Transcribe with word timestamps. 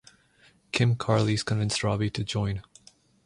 Kim 0.71 0.95
Carlisle 0.95 1.45
convinced 1.45 1.83
Robbie 1.83 2.09
to 2.09 2.23
join. 2.23 2.63